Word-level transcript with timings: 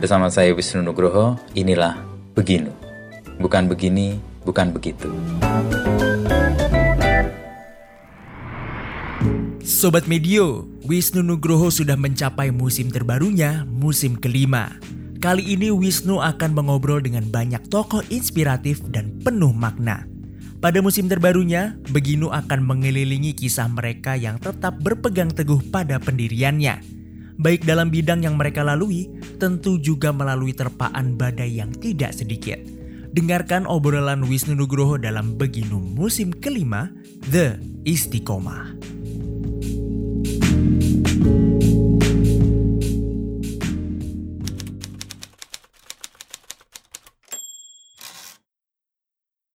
Bersama 0.00 0.32
saya 0.32 0.56
Wisnu 0.56 0.80
Nugroho, 0.80 1.36
inilah 1.52 1.92
Beginu. 2.32 2.72
Bukan 3.36 3.68
begini, 3.68 4.16
bukan 4.48 4.72
begitu. 4.72 5.12
Sobat 9.60 10.08
Medio, 10.08 10.64
Wisnu 10.88 11.20
Nugroho 11.20 11.68
sudah 11.68 12.00
mencapai 12.00 12.48
musim 12.48 12.88
terbarunya, 12.88 13.68
musim 13.68 14.16
kelima. 14.16 14.72
Kali 15.20 15.44
ini 15.52 15.68
Wisnu 15.68 16.16
akan 16.16 16.56
mengobrol 16.56 17.04
dengan 17.04 17.28
banyak 17.28 17.68
tokoh 17.68 18.00
inspiratif 18.08 18.80
dan 18.88 19.20
penuh 19.20 19.52
makna. 19.52 20.08
Pada 20.64 20.80
musim 20.80 21.12
terbarunya, 21.12 21.76
Beginu 21.92 22.32
akan 22.32 22.64
mengelilingi 22.64 23.36
kisah 23.36 23.68
mereka 23.68 24.16
yang 24.16 24.40
tetap 24.40 24.80
berpegang 24.80 25.28
teguh 25.28 25.60
pada 25.68 26.00
pendiriannya 26.00 27.00
baik 27.40 27.64
dalam 27.64 27.88
bidang 27.88 28.20
yang 28.20 28.36
mereka 28.36 28.60
lalui, 28.60 29.08
tentu 29.40 29.80
juga 29.80 30.12
melalui 30.12 30.52
terpaan 30.52 31.16
badai 31.16 31.64
yang 31.64 31.72
tidak 31.72 32.12
sedikit. 32.12 32.60
Dengarkan 33.10 33.66
obrolan 33.66 34.22
Wisnu 34.28 34.54
Nugroho 34.54 35.00
dalam 35.00 35.34
Beginu 35.34 35.80
musim 35.80 36.30
kelima, 36.30 36.92
The 37.26 37.58
Istiqomah. 37.88 38.79